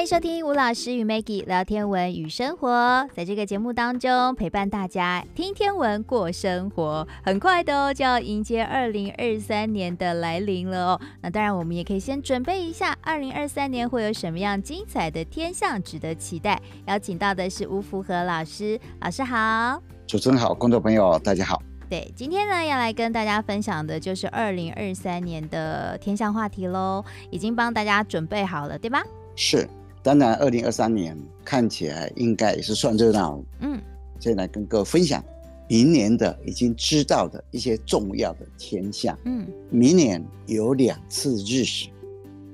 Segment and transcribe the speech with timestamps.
[0.00, 7.06] 欢迎收听吴老师与 Maggie 聊天文与生活，在这个节目当中陪伴大家听天文过生活。
[7.22, 11.00] 很快的哦，就要迎接二零二三年的来临了哦。
[11.20, 16.58] 那当然，我们也可以先准备一下，二零二三年会有什么样精彩的天象值得期待。
[16.86, 19.82] 邀请到的是吴福和老师，老师好。
[20.06, 21.60] 主持人好，观众朋友大家好。
[21.90, 29.02] 对，今天呢要来跟大家分享的就是二零二三年的天象话题喽，已经帮大家准备好了，对吧？
[29.36, 29.68] 是。
[30.02, 31.14] 当然，二零二三年
[31.44, 33.38] 看起来应该也是算热闹。
[33.60, 33.78] 嗯，
[34.18, 35.22] 现在来跟各位分享
[35.68, 39.18] 明年的已经知道的一些重要的天象。
[39.26, 41.90] 嗯，明年有两次日食，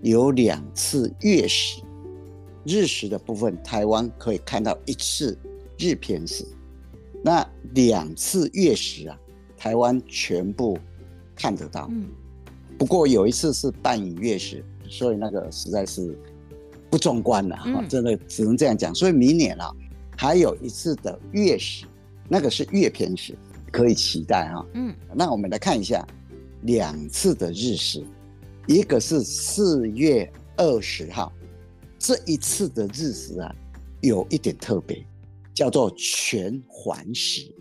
[0.02, 1.80] 有两次月食。
[2.64, 5.38] 日食的部分，台湾可以看到一次
[5.78, 6.44] 日偏食。
[7.22, 9.16] 那两次月食啊，
[9.56, 10.76] 台湾全部
[11.36, 11.86] 看得到。
[11.92, 12.08] 嗯，
[12.76, 16.18] 不过有一次是半影月食，所以那个实在是。
[16.96, 18.94] 不壮观了哈，真的只能这样讲。
[18.94, 19.70] 所以明年啊，
[20.16, 21.84] 还有一次的月食，
[22.26, 23.36] 那个是月偏食，
[23.70, 24.66] 可以期待哈。
[24.72, 26.02] 嗯，那我们来看一下
[26.62, 28.02] 两次的日食，
[28.66, 31.30] 一个是四月二十号，
[31.98, 33.54] 这一次的日食啊，
[34.00, 35.04] 有一点特别，
[35.52, 37.54] 叫做全环食。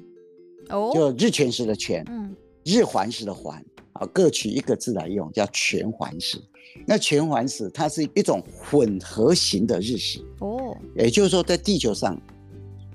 [0.70, 2.33] 哦，就日全食的全，嗯，
[2.64, 3.61] 日环食的环，
[3.92, 6.42] 啊，各取一个字来用，叫全环食。
[6.86, 12.20] 那全环食它是一种混合型的日食哦，也就是说，在地球上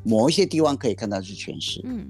[0.03, 2.09] 某一些地方可以看到日全食，嗯，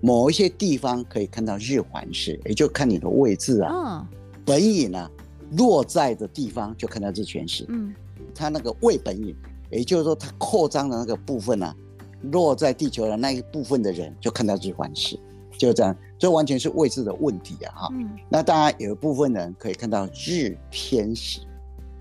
[0.00, 3.72] 某一些地方可以看到日环食，也就看你的位置啊。
[3.72, 4.06] 哦、
[4.44, 5.10] 本影啊
[5.52, 7.94] 落在的地方就看到日全食，嗯，
[8.34, 9.34] 它那个位本影，
[9.70, 11.76] 也就是说它扩张的那个部分呢、啊，
[12.32, 15.18] 落在地球的那一部分的人就看到日环食，
[15.58, 15.96] 就这样。
[16.16, 17.74] 这完全是位置的问题啊！
[17.74, 21.40] 哈、嗯，那当然有一部分人可以看到日偏食，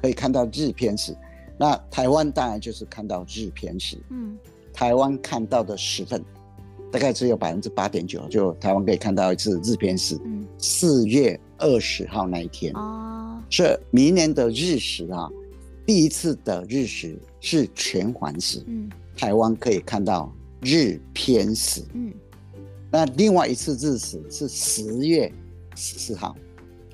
[0.01, 1.13] 可以看到日偏食。
[1.57, 3.97] 那台湾当然就是看到日偏食。
[4.11, 4.37] 嗯，
[4.71, 6.23] 台湾看到的十分
[6.89, 10.17] 大概只有百分之八点九，就台湾可以看到一次日偏食。
[10.23, 12.71] 嗯，四月二十号那一天。
[12.75, 15.27] 哦，是明年的日食啊，
[15.85, 18.63] 第一次的日食是全环食。
[18.67, 21.83] 嗯，台湾可以看到日偏食。
[21.93, 22.13] 嗯。
[22.93, 25.33] 那另外一次日食是十月
[25.75, 26.35] 十四号，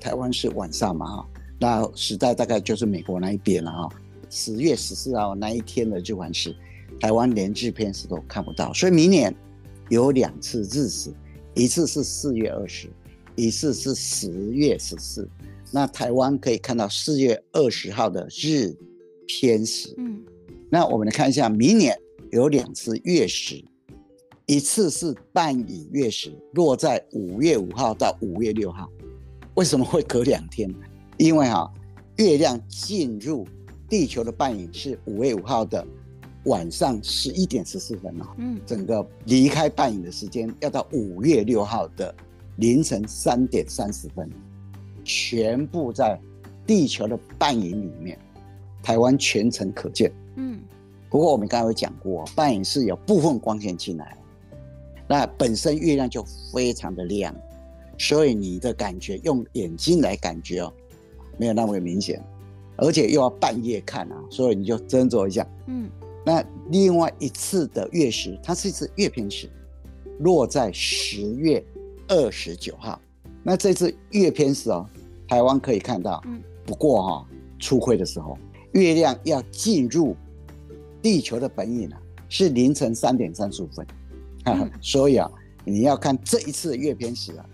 [0.00, 1.28] 台湾是晚上嘛哈，
[1.58, 3.86] 那时代大概就是美国那一边了哈。
[4.30, 6.56] 十月十四号那一天的就完事，
[6.98, 9.34] 台湾连日偏食都看不到，所以明年
[9.90, 11.12] 有两次日食，
[11.54, 12.88] 一次是四月二十，
[13.36, 15.28] 一次是十月十四。
[15.70, 18.74] 那台湾可以看到四月二十号的日
[19.26, 19.94] 偏食。
[19.98, 20.24] 嗯，
[20.70, 21.94] 那我们来看一下，明年
[22.30, 23.62] 有两次月食。
[24.50, 28.90] 一次是半影月食，落在五月五号到五月六号。
[29.54, 30.68] 为什么会隔两天？
[31.18, 31.72] 因为哈，
[32.16, 33.46] 月亮进入
[33.88, 35.86] 地球的半影是五月五号的
[36.46, 38.26] 晚上十一点十四分哦。
[38.38, 42.12] 嗯，整个离开半影的时间要到五月六号的
[42.56, 44.28] 凌晨三点三十分，
[45.04, 46.20] 全部在
[46.66, 48.18] 地球的半影里面，
[48.82, 50.12] 台湾全程可见。
[50.34, 50.60] 嗯，
[51.08, 54.16] 不过我们刚才有讲过，半影是有部分光线进来。
[55.10, 57.34] 那本身月亮就非常的亮，
[57.98, 60.72] 所以你的感觉用眼睛来感觉哦，
[61.36, 62.24] 没有那么明显，
[62.76, 65.44] 而且又要半夜看啊，所以你就斟酌一下。
[65.66, 65.90] 嗯，
[66.24, 69.50] 那另外一次的月食，它是一次月偏食，
[70.20, 71.60] 落在十月
[72.06, 73.00] 二十九号。
[73.42, 74.88] 那这次月偏食哦，
[75.26, 76.22] 台湾可以看到，
[76.64, 77.26] 不过哈、哦，
[77.58, 78.38] 初亏的时候，
[78.74, 80.14] 月亮要进入
[81.02, 83.84] 地球的本影啊，是凌晨三点三十五分。
[84.80, 85.30] 所以啊，
[85.64, 87.44] 你要看这一次的月偏食啊，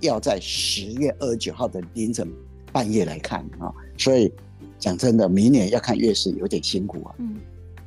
[0.00, 2.30] 要在十月二十九号的凌晨
[2.72, 3.72] 半夜来看啊。
[3.96, 4.32] 所以
[4.78, 7.14] 讲真的，明年要看月食有点辛苦啊。
[7.18, 7.36] 嗯，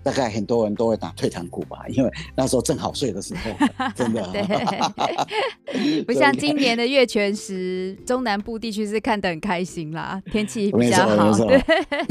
[0.04, 3.52] 大概很多人都会打退堂鼓吧， 因为那时候正好睡的时候，
[3.96, 4.28] 真的。
[4.32, 11.58] 对，不像今年的月全食，中南部地区是看得很开心啦，天气比较好，对，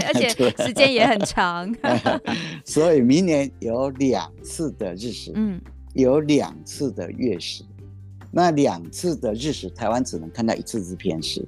[0.06, 0.29] 而且
[0.64, 1.75] 时间也很长。
[2.64, 5.32] 所以明年有两次的日食。
[5.35, 5.61] 嗯。
[5.94, 7.64] 有两次的月食，
[8.31, 11.44] 那两次的日食，台湾只能看到一次日偏食。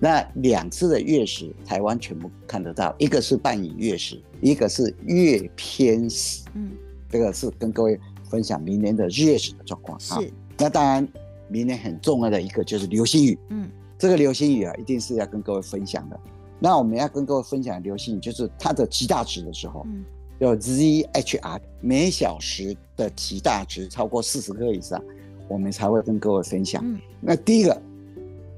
[0.00, 6.44] 那两次的月食，台湾全部看得到，一个是半影月食，一个是月偏食。
[6.54, 6.72] 嗯，
[7.08, 7.98] 这个是跟各位
[8.28, 9.98] 分享明年的日月食的状况。
[10.00, 10.14] 是。
[10.58, 11.06] 那当然，
[11.48, 13.38] 明年很重要的一个就是流星雨。
[13.50, 16.18] 嗯，这个流星雨啊，一定是要跟各位分享的。
[16.58, 19.86] 那我们要跟各位分享流星雨，就是它的极大值的时候。
[19.86, 20.04] 嗯
[20.38, 25.02] 有 ZHR 每小时的极大值超过四十克以上，
[25.48, 26.82] 我们才会跟各位分享。
[26.84, 27.80] 嗯、那第一个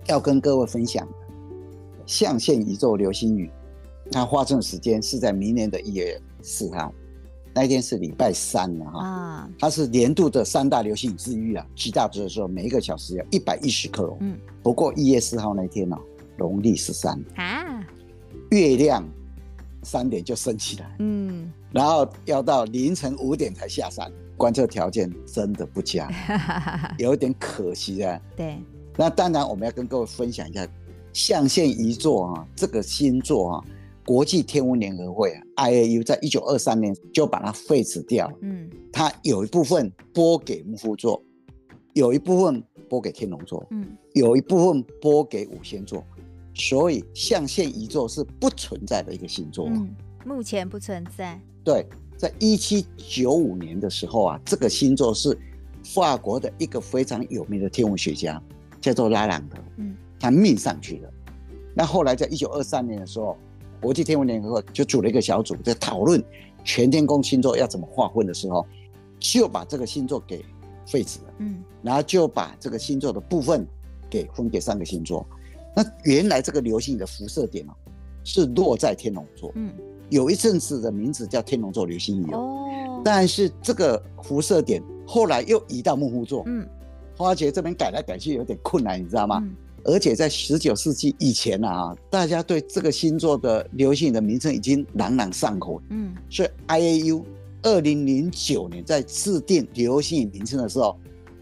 [0.06, 1.12] 要跟各位分享的
[2.06, 3.50] 象限宇宙流星雨，
[4.10, 6.92] 它发生的时间是在明年的一月四号，
[7.52, 9.04] 那一天是礼拜三了哈。
[9.04, 14.16] 啊，它是年度的三大流星雨之一啊，极大值的时候每一个小时要一百一十克哦。
[14.20, 15.96] 嗯，不过一月四号那天呢，
[16.36, 17.22] 农历十三。
[17.34, 17.84] 啊，
[18.50, 19.06] 月亮
[19.82, 26.10] 三点就升起来，嗯，然后要到凌晨五点才下山，观测条件真的不佳，
[26.98, 28.20] 有一点可惜啊。
[28.36, 28.58] 对，
[28.96, 30.66] 那当然我们要跟各位分享一下
[31.12, 33.64] 象限仪座啊，这个星座啊。
[34.04, 38.32] 国际天文联合会 IAU 在一九二三年就把它废止掉。
[38.40, 41.20] 嗯，它有一部分拨给木夫座，
[41.92, 46.06] 有一部分拨给天龙座，嗯，有一部分拨给五仙座，
[46.54, 49.66] 所以象限仪座是不存在的一个星座。
[49.68, 49.92] 嗯，
[50.24, 51.40] 目前不存在。
[51.66, 51.84] 对，
[52.16, 55.36] 在一七九五年的时候啊，这个星座是
[55.82, 58.40] 法国的一个非常有名的天文学家，
[58.80, 61.10] 叫做拉朗德，嗯，他命上去了。
[61.74, 63.36] 那后来在一九二三年的时候。
[63.78, 66.20] 国际天文联合会就组了一个小组，在讨论
[66.64, 68.66] 全天宫星座要怎么划分的时候，
[69.20, 70.42] 就把这个星座给
[70.86, 71.34] 废止了。
[71.40, 73.66] 嗯，然后就把这个星座的部分
[74.08, 75.24] 给分给三个星座。
[75.76, 77.72] 那原来这个流星的辐射点哦，
[78.26, 79.52] 是落在天龙座。
[79.54, 79.72] 嗯，
[80.10, 83.00] 有一阵子的名字叫天龙座流星雨哦。
[83.04, 86.42] 但是这个辐射点后来又移到木夫座。
[86.46, 86.66] 嗯，
[87.16, 89.40] 花姐这边改来改去有点困难，你知道吗？
[89.42, 89.56] 嗯
[89.88, 95.80] 而且在十九世纪以前啊，大家对这个星座的流星雨的名称已经朗朗上口。
[95.90, 97.22] 嗯，所以 IAU
[97.62, 100.96] 二零零九年在制定流星雨名称的时候，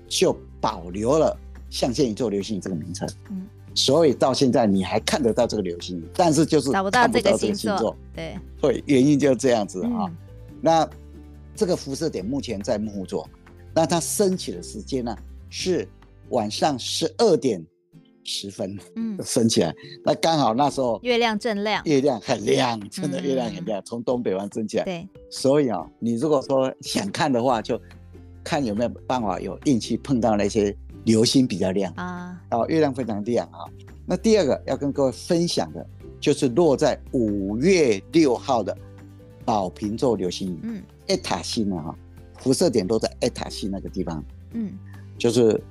[0.07, 1.35] 就保留了
[1.71, 3.09] 象限仪座流星雨这个名称。
[3.31, 7.97] 嗯，所以到现在你还看得到这个流星雨，但是就是找不到这个星座。
[8.15, 10.07] 对，对，原因就是这样子啊。
[10.07, 10.17] 嗯、
[10.61, 10.89] 那
[11.55, 13.29] 这个辐射点目前在牧夫座，
[13.75, 15.17] 那它升起的时间呢
[15.51, 15.89] 是
[16.31, 17.65] 晚上十二点。
[18.27, 24.85] 十分，嗯，升起来，嗯、那刚好那时候月亮正亮，月亮很亮，真的月亮很亮，从、嗯、东北方升起来。
[24.85, 27.79] 对，所以啊、喔，你如果说想看的话，就
[28.43, 30.75] 看有没有办法有运气碰到那些
[31.05, 33.65] 流星比较亮啊，哦，月亮非常亮啊。
[34.07, 35.87] 那第二个要跟各位分享的，
[36.21, 38.77] 就是落在五月六号的
[39.45, 41.99] 宝瓶座流星雨，嗯，艾塔星啊，哈，
[42.39, 44.73] 辐射点都在艾塔星那个地方，嗯，
[45.19, 45.63] 就是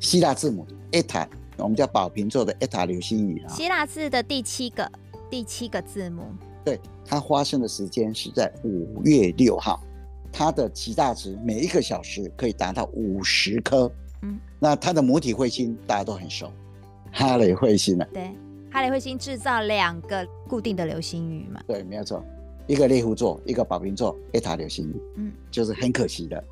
[0.00, 1.28] 希腊字母艾塔。
[1.58, 4.92] 我们叫宝瓶座的艾塔流星雨啊，希腊字的第七个
[5.30, 6.22] 第七个字母。
[6.64, 9.82] 对，它发生的时间是在五月六号，
[10.30, 13.90] 它的极大值每一个小时可以达到五十颗。
[14.22, 16.50] 嗯，那它的母体彗星大家都很熟，
[17.12, 18.08] 哈雷彗星啊。
[18.12, 18.30] 对，
[18.70, 21.60] 哈雷彗星制造两个固定的流星雨嘛。
[21.66, 22.24] 对，没有错，
[22.66, 25.00] 一个猎户座，一个宝瓶座，艾塔流星雨。
[25.16, 26.42] 嗯，就是很可惜的，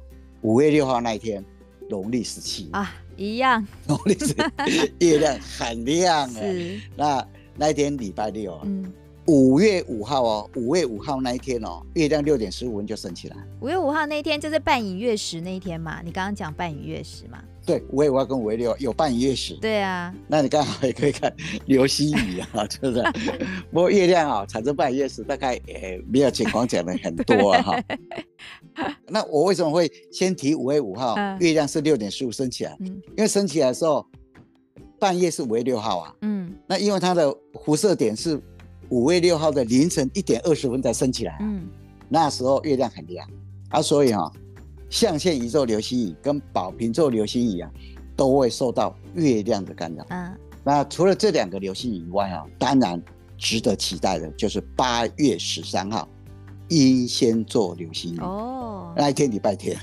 [0.43, 1.45] 五月六号那一天，
[1.89, 2.95] 农历十七啊。
[3.17, 4.35] 一样，农历是
[4.99, 8.93] 月亮很亮哎，是那那一天礼拜六，嗯，
[9.27, 13.37] 五月五号哦，五月五号那一天哦，月亮六点十五分就升起来。
[13.61, 17.39] 五月五号那一天就是半影月食那一天嘛，你刚刚讲半影月食嘛？
[17.67, 19.55] 对，五月五号跟五月六有半隐月食。
[19.61, 21.35] 对啊，那你刚好也可以看
[21.67, 23.03] 流星雨啊， 是不是？
[23.71, 27.83] 不过月亮啊产生半隐月食，大概也没有情况讲的很多啊哈。
[29.09, 31.15] 那我为什么会先提五月五号？
[31.15, 34.07] 嗯、月亮是六点十五升起来，嗯、因为升起来的时候
[34.99, 36.15] 半夜是五月六号啊。
[36.21, 37.35] 嗯，那因为它的
[37.65, 38.39] 辐射点是
[38.91, 41.67] 五月六号的凌晨一点二十分才升起来，啊，嗯，
[42.09, 43.27] 那时候月亮很亮
[43.71, 44.31] 啊，所以哈，
[44.95, 47.69] 象限仪座流星雨跟宝瓶座流星雨啊，
[48.15, 50.07] 都会受到月亮的干扰。
[50.11, 50.33] 嗯，
[50.63, 53.03] 那除了这两个流星雨以外啊，当然
[53.37, 56.09] 值得期待的就是八月十三号。
[56.69, 59.77] 英仙座流星雨哦，那一天礼拜天，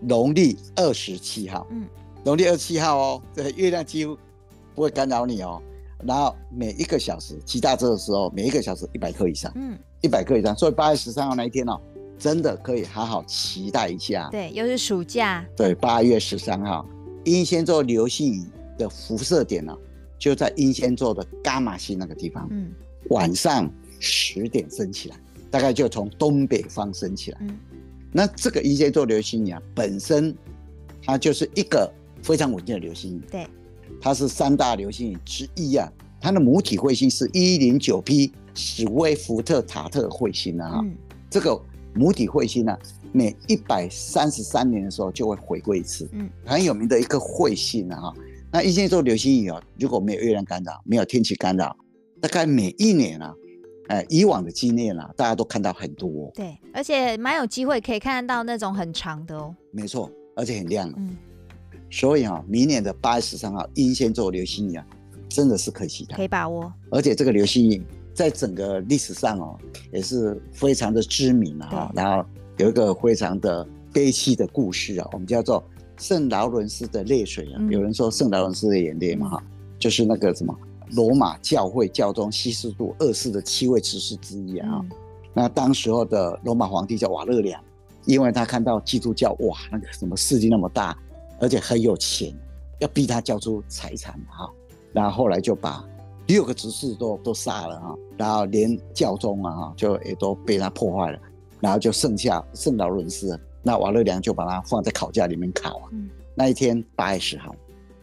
[0.00, 1.84] 农历二十七号，嗯，
[2.24, 4.16] 农历二十七号哦，这月亮几乎
[4.76, 5.60] 不会干扰你哦。
[6.04, 10.56] 然后每一个小时极大值的时候，每一个小时一百克以上，嗯，一百克以上。
[10.56, 11.78] 所以八月十三号那一天哦，
[12.18, 14.28] 真的可以好好期待一下。
[14.30, 15.46] 对，又是暑假。
[15.56, 16.86] 对，八月十三号，
[17.24, 18.44] 英仙座流星雨
[18.78, 19.76] 的辐射点呢，
[20.18, 22.72] 就在英仙座的伽马星那个地方，嗯，
[23.10, 25.16] 晚上十点升起来。
[25.48, 27.56] 大概就从东北方升起来，嗯、
[28.12, 30.36] 那这个英仙座流星雨啊，本身
[31.02, 33.46] 它就是一个非常稳定的流星雨，对，
[34.00, 35.90] 它是三大流星雨之一啊。
[36.20, 40.94] 它的母体彗星是一零九 P 史威福特塔特彗星啊，嗯、
[41.30, 41.58] 这个
[41.96, 42.78] 母体彗星呢、啊，
[43.12, 48.12] 每一百三十三年的时候就会回归一次，嗯，很有名的一个彗星啊。
[48.52, 51.76] 那英仙座流星雨啊，如果没有月亮干扰，没有天气干扰，
[52.20, 53.34] 大概每一年啊。
[53.88, 56.28] 哎，以往的经验啊，大家都看到很多。
[56.34, 59.54] 对，而且蛮有机会可以看得到那种很长的哦。
[59.70, 60.92] 没错，而且很亮。
[60.96, 61.16] 嗯，
[61.88, 64.84] 所以啊，明年的八月十三号英仙座流星雨啊，
[65.28, 66.72] 真的是可以期待，可以把握。
[66.90, 67.80] 而且这个流星雨
[68.16, 69.58] 在整个历史上哦，
[69.92, 71.92] 也是非常的知名啊。
[71.94, 75.62] 然后有一个非常的悲凄的故事啊，我们叫做
[75.98, 77.60] 圣劳伦斯的泪水啊。
[77.70, 79.42] 有人说圣劳伦斯的眼泪嘛哈，
[79.78, 80.58] 就是那个什么
[80.92, 84.82] 罗马教会教宗西斯度二世的七位执事之一啊。
[85.34, 87.62] 那当时候的罗马皇帝叫瓦勒良，
[88.06, 90.96] 因为他看到基督教哇，那个什么势力那么大，
[91.38, 92.34] 而且很有钱，
[92.78, 94.50] 要逼他交出财产嘛哈。
[94.94, 95.84] 然后后来就把
[96.26, 101.18] 六个执事都都杀了哈，然后连教宗啊哈就也都被他破坏了，
[101.60, 105.88] 然后就剩下圣劳伦斯，那瓦勒良就把他放在烤架里面烤啊。
[105.92, 107.54] 嗯、那一天八月十号，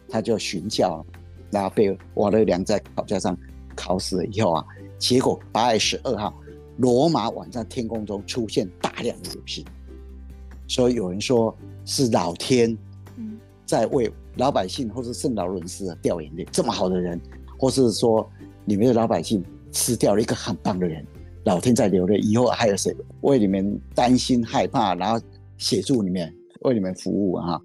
[0.08, 1.04] 他就殉教，
[1.50, 3.36] 然后被瓦勒良在烤架上
[3.76, 4.64] 烤死了以后啊，
[4.98, 6.32] 结果八月十二号，
[6.78, 9.64] 罗马晚上天空中出现大量的流星，
[10.66, 11.54] 所以有人说
[11.84, 12.76] 是老天
[13.66, 14.12] 在为。
[14.36, 17.20] 老百姓或是圣劳伦斯掉眼泪，这么好的人，
[17.58, 18.28] 或是说
[18.64, 19.42] 你们的老百姓
[19.72, 21.04] 吃掉了一个很棒的人，
[21.44, 25.20] 老天在流泪，以后还有谁为你们担心害怕，然后
[25.58, 27.60] 协助你们为你们服务啊？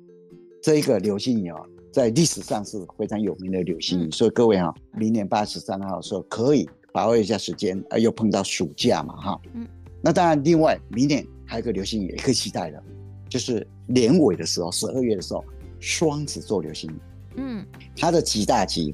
[0.61, 1.57] 这一个流星雨啊，
[1.91, 9.67] 在历史上是非常有名的流星雨，嗯、所以各位哈，明年八月十三号的时候可以把握一下时间，啊，又碰到暑假嘛哈，嗯，
[10.01, 12.83] 那当然，另外明年还有一个流星雨也可以期待的，
[13.29, 15.43] 就是年尾的时候，十二月的时候。
[15.81, 16.93] 双子座流星雨，
[17.37, 17.65] 嗯，
[17.95, 18.93] 它的极大极，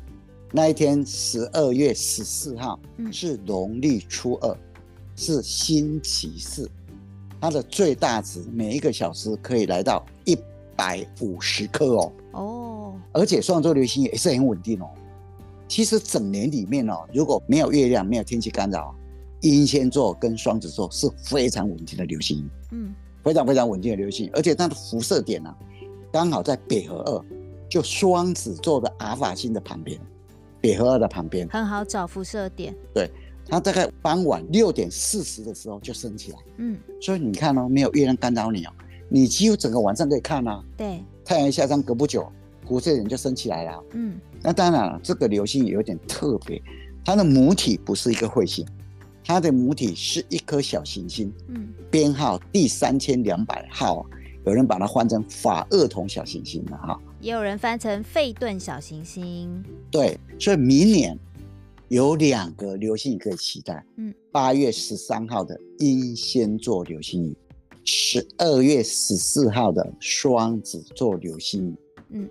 [0.52, 2.80] 那一天十二月十四号，
[3.12, 4.58] 是农历初二，
[5.16, 6.70] 是星期四，
[7.42, 10.38] 它的最大值每一个小时可以来到一
[10.76, 14.90] 百五十颗哦，哦，而且双子座流星也是很稳定哦。
[15.68, 18.96] 其实整年里面哦，如果没有月亮、没有天气干扰，
[19.42, 25.58] 英仙座跟双子座是非常稳定的流星，嗯，非常非常稳定的流星，而且它的辐射点呢、啊。
[26.14, 27.26] 刚好在北河二，
[27.68, 30.00] 就双子座的阿尔法星的旁边，
[30.66, 32.76] 北河二的旁边很好找辐射点。
[32.94, 33.10] 对，
[33.48, 36.40] 它大概傍晚六点四十的时候就升起来。
[36.58, 38.72] 嗯，所以你看哦，没有月亮干扰你哦，
[39.08, 40.64] 你几乎整个晚上可以看啊。
[40.76, 42.28] 对，太阳下山隔不久，
[42.68, 43.84] 辐射点就升起来了。
[43.94, 46.60] 嗯，那当然了，这个流星也有点特别，
[47.04, 48.66] 它的母体不是一个彗星，
[49.24, 51.32] 它的母体是一颗小行星。
[51.50, 54.06] 嗯，编号第三千两百号。
[54.48, 59.66] 有人把它换成法厄同小行星了哈，也有人翻成费顿小行星。
[59.90, 61.18] 对，所以明年
[61.88, 63.84] 有两个流星雨可以期待。
[63.98, 67.36] 嗯，八月十三号的英仙座流星雨，
[67.84, 71.76] 十二月十四号的双子座流星雨。
[72.10, 72.30] 嗯，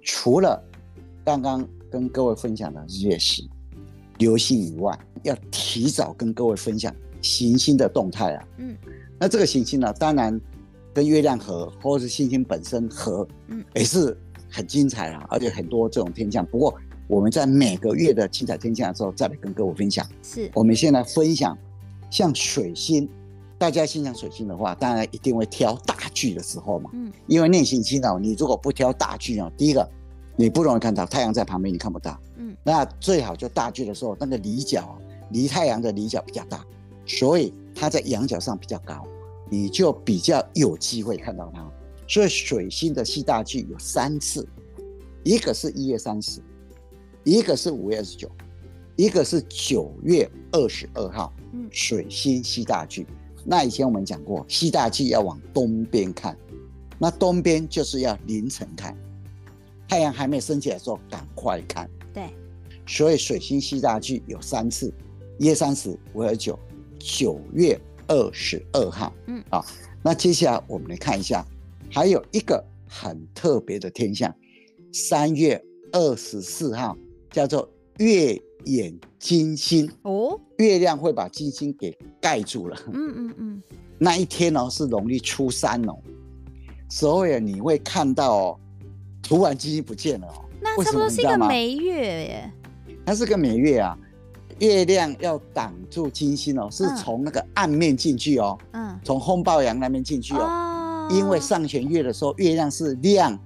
[0.00, 0.58] 除了
[1.22, 3.42] 刚刚跟各位分享的月食
[4.16, 8.48] 流星以外，要提早跟各位分享行星的动态啊。
[8.56, 8.74] 嗯，
[9.20, 10.40] 那这个行星呢，当然。
[10.94, 14.16] 跟月亮合，或者是星星本身合，嗯，也是
[14.50, 16.44] 很精彩啊，而且很多这种天象。
[16.46, 16.74] 不过
[17.08, 20.06] 我们在每个月的精彩天象的时候，再来跟各位分享。
[20.22, 21.56] 是，我们先来分享，
[22.10, 23.08] 像水星，
[23.58, 29.88] 大家欣赏水星的话，当然一定会挑大巨的时候嘛，嗯，因为内行星哦，你如果不挑大巨哦，第一个
[30.36, 34.98] 你不容易看到太阳在旁边，你看不到，嗯，那最好就大巨的时候，那个离角
[35.30, 36.64] 离太阳的离角比较大，
[37.06, 39.06] 所以它在仰角上比较高。
[39.52, 41.70] 你就比较有机会看到它，
[42.08, 44.48] 所以水星的西大距有三次，
[45.24, 46.40] 一个是一月三十，
[47.22, 48.30] 一个是五月二十九，
[48.96, 51.30] 一个是九月二十二号。
[51.52, 53.06] 嗯，水星西大距，
[53.44, 56.34] 那以前我们讲过，西大距要往东边看，
[56.98, 58.96] 那东边就是要凌晨看，
[59.86, 61.86] 太阳还没升起来的时候赶快看。
[62.14, 62.30] 对，
[62.86, 64.90] 所以水星西大距有三次，
[65.38, 66.58] 一月三十、五月二十九、
[66.98, 67.78] 九月。
[68.12, 69.42] 二十二号，嗯。
[69.48, 69.64] 啊，
[70.02, 71.42] 那接下来我们来看一下，
[71.90, 74.32] 还有一个很特别的天象，
[74.92, 75.60] 三月
[75.92, 76.94] 二十四号
[77.30, 77.66] 叫做
[77.98, 79.90] 月掩金星。
[80.02, 83.62] 哦，月亮会把金星给盖住了，嗯嗯嗯，
[83.96, 85.96] 那一天哦是农历初三哦，
[86.90, 88.60] 所以你会看到哦，
[89.22, 92.52] 突然金星不见了哦，那差不多是一个满月耶，
[93.06, 93.98] 它是个满月啊。
[94.62, 103.36] 月亮要挡住金星哦，是从那个暗面进去哦，嗯，从风暴洋那边进去哦，哦，因为上弦月的时候，月亮是亮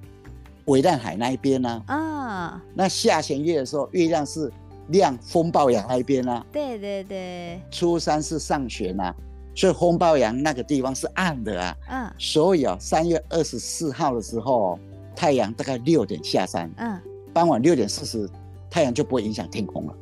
[0.66, 4.52] 维旦海那一边呢，啊，哦、那下弦月的时候，月亮是
[4.88, 9.10] 亮风暴洋那一边呢，对对对，初三是上弦呐，
[9.54, 14.78] 所以风暴洋那个地方是暗的啊，嗯，所以啊，三月二十四号的时候，
[15.14, 17.00] 太阳大概六点下山，嗯，
[17.32, 18.28] 傍晚六点四十，
[18.68, 19.94] 太阳就不会影响天空了。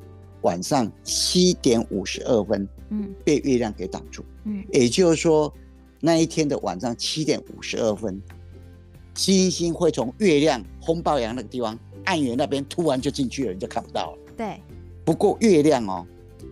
[0.44, 5.52] 晚上七点五十二分，嗯，被月亮给挡住，嗯，也就是说，
[6.00, 8.22] 那一天的晚上七点五十二分，
[9.12, 14.18] 金星会从月亮风暴洋那个地方暗源那边突然就进去了，你就看不到了。
[14.36, 14.60] 对，
[15.04, 16.06] 不过月亮哦，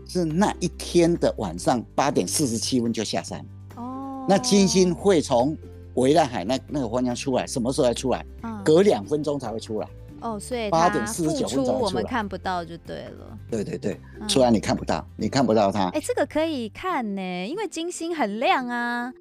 [0.08, 3.44] 是那一天的晚上八点四十七分就下山。
[3.76, 5.56] 哦，那金星会从
[5.94, 8.24] 围绕海那那个方向出来，什么时候才出来？
[8.42, 9.88] 嗯、隔两分钟才会出来。
[10.22, 11.78] 哦，所以八点四十九分才出。
[11.78, 13.38] 我们看不到就对了。
[13.50, 15.88] 对对对，出来你看不到，嗯、你看不到它。
[15.88, 19.12] 哎，这个可以看呢，因为金星很亮啊。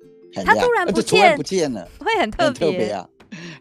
[0.45, 3.09] 它突然不见，突然不见了，会很特别，特别啊。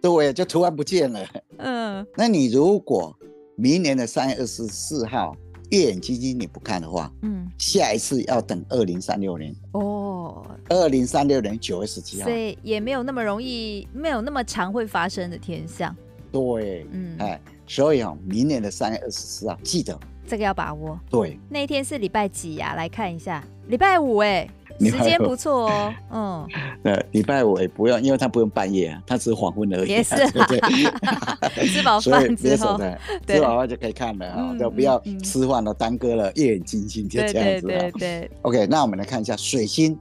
[0.01, 1.27] 对，就突然不见了。
[1.57, 3.17] 嗯，那你如果
[3.57, 5.37] 明年的三月二十四号
[5.71, 15.95] 月眼金星你不看的话，嗯，下一次要等二零三六年哦，二零三六年九月十七号，所以也没有那么容易，没有那么常会发生的天象。
[16.33, 20.99] 对，嗯，哎，所以啊，明年的三月二十四号记得这个要把握。
[21.11, 22.75] 对，那一天是礼拜几呀？
[22.75, 24.49] 来看一下，礼拜五哎。
[24.81, 26.49] 时间不错哦， 嗯，
[26.85, 29.91] 呃，礼拜五也不用，因为他不用半夜啊，他只是黄昏而已。
[29.91, 30.17] 也是，
[30.49, 32.81] 对，吃饱饭之后，
[33.27, 37.67] 吃饱饭就可以看了啊，就不要吃饭了，耽搁了夜眼金星，就这样子。
[37.67, 38.31] 对对。
[38.41, 39.99] OK，那我们来看一下水星，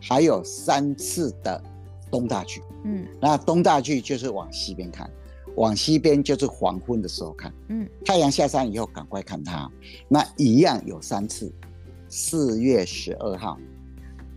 [0.00, 1.62] 还有三次的
[2.10, 2.62] 东大距。
[2.84, 5.10] 嗯，那东大距就是往西边看，
[5.58, 7.52] 往西边就是黄昏的时候看。
[7.68, 9.70] 嗯，太阳下山以后赶快看它。
[10.08, 11.52] 那一样有三次，
[12.08, 13.58] 四月十二号。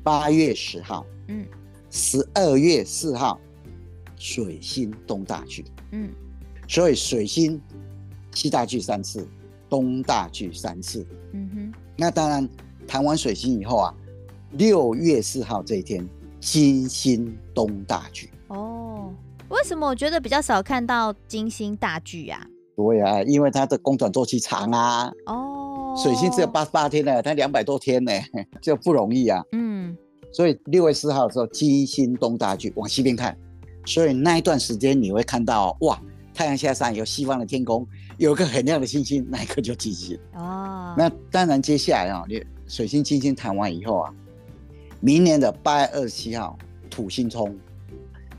[0.04, 1.46] 八月十号，嗯，
[1.92, 3.40] 十二月四号，
[4.18, 6.10] 水星东大距，嗯，
[6.68, 7.62] 所以水星
[8.34, 9.28] 西大距三次，
[9.70, 11.74] 东大距三次，嗯哼。
[11.96, 12.50] 那当然，
[12.88, 13.94] 谈完水星以后啊，
[14.54, 16.04] 六月四号这一天，
[16.40, 18.32] 金星东大距。
[19.52, 22.48] 哦，为什么我觉得比较少看到金星大距啊？
[22.78, 25.12] 对啊，因为它的公转周期长啊。
[25.26, 25.94] 哦。
[26.02, 28.12] 水星只有八十八天呢，它两百多天呢，
[28.62, 29.44] 就不容易啊。
[29.52, 29.96] 嗯，
[30.32, 33.38] 所以六月四号的时候，金星东大距往西边看，
[33.86, 36.02] 所以那一段时间你会看到哇，
[36.34, 37.86] 太阳下山以后，西方的天空
[38.18, 40.18] 有个很亮的星星，那一刻就金星。
[40.36, 44.14] 哦，那当然接下来啊，你水星金星谈完以后啊，
[45.02, 46.58] 明年的八月二十七号
[46.90, 47.54] 土星冲，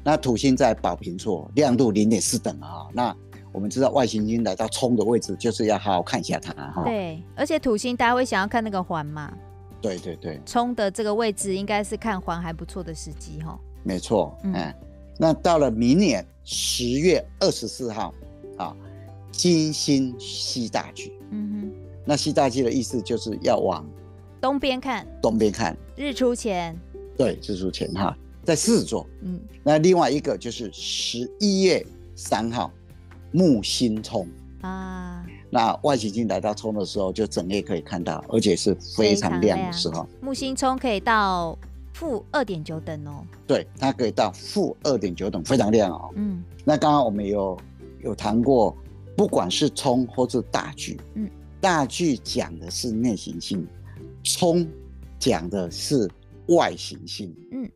[0.05, 3.17] 那土星在宝瓶座，亮度零点四等啊，那。
[3.55, 6.85] 我们知道外行星来到冲的位置，就是要好好看一下它哈。
[6.85, 9.31] 对，而且土星大家会想要看那个环嘛。
[9.79, 10.41] 对对对。
[10.47, 13.61] 冲的这个位置应该是看环还不错的时机哈。
[13.83, 14.75] 没错，嗯。
[15.19, 18.15] 那到了明年十月二十四号
[18.57, 18.75] 啊，
[19.31, 21.13] 金星西大距。
[21.31, 21.73] 嗯哼。
[22.07, 23.87] 那西大距的意思就是要往
[24.41, 25.07] 东边看。
[25.21, 25.77] 东边看。
[25.95, 26.75] 日出前。
[27.19, 29.07] 对，日出前哈，在狮子座。
[29.23, 29.41] 嗯。
[29.63, 32.71] 那另外一个就是十一月三号。
[33.35, 34.29] 木星冲
[34.61, 40.07] 啊，那外行星来到冲的时候，就整夜可以看到，而且是非常亮的时候。
[40.21, 41.59] 木星冲可以到
[41.95, 43.25] 负二点九等哦。
[43.47, 46.11] 对，它可以到负二点九等，非常亮哦。
[46.17, 47.59] 嗯，那刚刚我们有
[48.03, 48.77] 有谈过，
[49.17, 51.27] 不管是冲或是大距，嗯，
[51.59, 53.67] 大距讲的是内行星，
[54.23, 54.69] 冲
[55.19, 56.07] 讲的是
[56.49, 57.35] 外行星。
[57.51, 57.67] 嗯，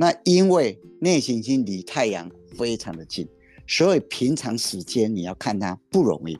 [0.00, 3.28] 那因为内行星离太阳非常的近。
[3.66, 6.38] 所以平常时间你要看它不容易，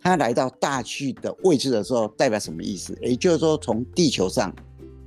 [0.00, 2.96] 它来到大距的位置的时候，代表什么意思？
[3.02, 4.54] 也就是说，从地球上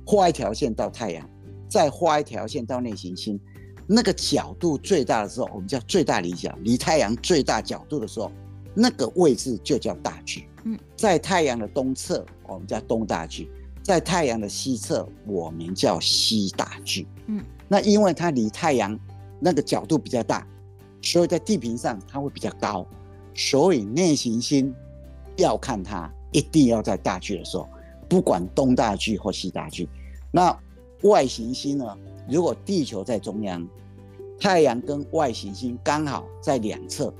[0.06, 1.28] 画一条线到太阳，
[1.68, 3.40] 再画一条线到内行星，
[3.88, 8.30] 那个角度最大的时候，我们叫最大离角，离太阳最大角度的时候，
[8.72, 10.46] 那个位置就叫大距。
[10.64, 13.48] 嗯，在太阳的东侧，我们叫东大距；
[13.82, 17.06] 在太阳的西侧，我们叫西大距。
[17.26, 18.98] 嗯，那因为它离太阳
[19.40, 20.46] 那个角度比较大。
[21.02, 22.86] 所以在地平上它会比较高，
[23.34, 24.74] 所以内行星
[25.36, 27.68] 要看它，一定要在大距的时候，
[28.08, 29.86] 不管东大距或西大距。
[30.32, 30.58] 那
[31.02, 31.98] 外行星呢？
[32.26, 33.68] 如果地球在中央，
[34.40, 37.12] 太阳跟外行星刚好在两侧，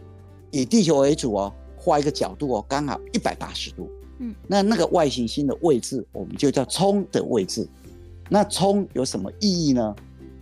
[0.51, 3.87] 以地球为主哦，画一个角度哦，刚好一百八十度。
[4.21, 7.69] 嗯，那那个外行星的位置，我们就叫冲的位置。
[8.31, 9.95] 那冲有什么意义呢？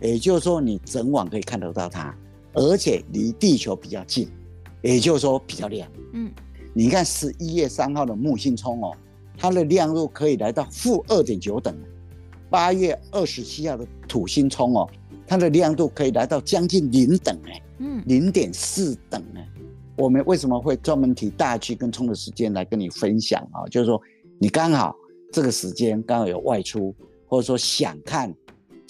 [0.03, 2.15] 也就是说，你整晚可以看得到它。
[2.55, 4.29] 而且离地球比较近，
[4.83, 5.89] 也就是说比较亮。
[6.11, 6.31] 嗯，
[6.71, 8.95] 你看十一月三号的木星冲哦，
[9.35, 11.75] 它的亮度可以来到负二点九等。
[12.51, 14.87] 八月二十七号的土星冲哦，
[15.25, 19.49] 它的亮度可以来到将近零等哎，嗯，零点四等哎。
[19.95, 23.65] 我们为什么会专门提大气跟冲的时间来跟你分享啊？
[23.71, 23.99] 就是说
[24.37, 24.95] 你刚好
[25.31, 26.93] 这个时间刚好有外出，
[27.25, 28.31] 或者说想看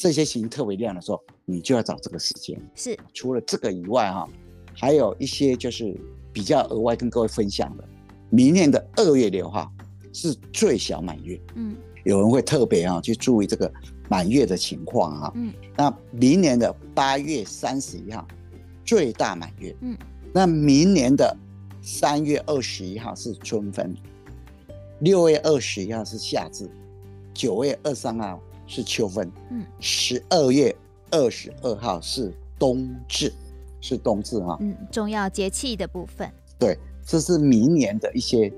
[0.03, 1.23] 这些行星特别亮的时候。
[1.45, 2.57] 你就要找这个时间。
[2.73, 4.25] 是，除了这个以外，哈，
[4.73, 5.93] 还有一些就是
[6.31, 7.83] 比较额外跟各位分享的。
[8.29, 9.69] 明年的二月六号
[10.13, 13.69] 是最小满月，嗯，有人会特别啊去注意这个
[14.09, 18.25] 满月的情况啊，嗯，那明年的八月三十一号
[18.85, 19.97] 最大满月，嗯，
[20.31, 21.35] 那明年的
[21.81, 23.93] 三月二十一号是春分，
[25.01, 26.69] 六月二十一号是夏至，
[27.33, 30.75] 九月二三号是秋分，嗯，十二月
[31.11, 33.31] 二十二号是冬至，
[33.81, 38.51] 是冬至哈，嗯，重要节气的部分，对，这是明年的一些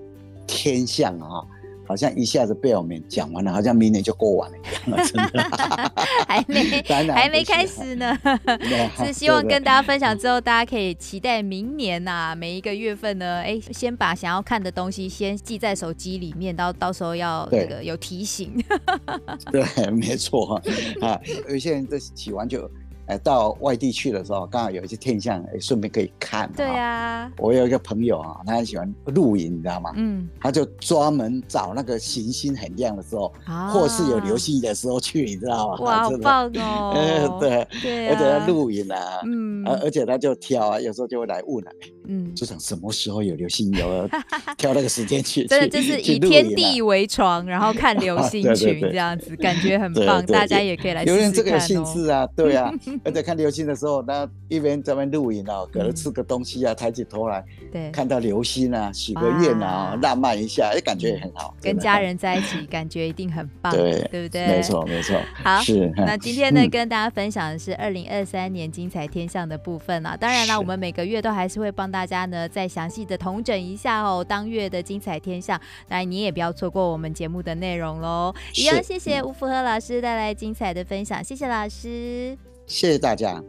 [0.45, 1.45] 天象啊。
[1.87, 5.51] 好像一下子被我们讲完了，好像明年就过完了一样了， 真的
[6.27, 6.81] 还没
[7.13, 8.17] 还没开始呢。
[8.97, 18.51] 是希望跟大家分享之后，大家可以期待明年呐、啊，每一个月份呢，哎，先把想要看的东西先记在手机里面，到到时候要那个有提醒。
[19.51, 20.61] 对，没错
[21.01, 21.19] 啊，
[21.49, 22.69] 有些人这洗完就。
[23.07, 26.51] 哎，到外地去的时候，刚好有一些天象，哎，顺便可以看。
[26.55, 29.91] 对啊，我有一个朋友啊，他很喜欢露营，你知道吗？
[29.95, 35.77] 嗯，他就专门找那个行星很亮的时候，啊、或是有流星的时候去，你知道吗？
[35.81, 36.93] 哇，好棒哦！
[36.95, 41.73] 呃， 对，对啊、而且他露营啊，嗯，而而且他就挑啊，有时候就会来问了、啊，
[42.07, 44.09] 嗯，就想什么时候有流星，有
[44.57, 45.45] 挑那个时间去。
[45.45, 51.17] 真的就是以天地为床，然后看流 星群这样子，感觉很棒，大家也可以来试试看、哦。
[51.17, 52.71] 有人这个有兴致啊，对啊。
[53.03, 61.55] 而且看流星的时候，那一边在那边露营哦，可能吃个东西啊，抬起头来，对，看到流星啊，许个愿啊，浪漫一下，哎，感觉也很好。
[61.61, 64.47] 跟家人在一起，感觉一定很棒，对，对不对？
[64.47, 65.19] 没错，没错。
[65.43, 65.91] 好，是。
[65.97, 70.15] 那今天呢，跟大家分享的是二零二三年精彩天象的部分啊。
[70.15, 75.57] 当然啦，我们每个月都还是会帮大家呢再详细的统整一下哦，当月的精彩天象。
[75.87, 78.35] 那，你也不要错过我们节目的内容喽。
[78.53, 82.37] 一样，谢谢吴福和老师带来精彩的分享，谢谢老师。
[82.67, 83.41] 谢谢大家。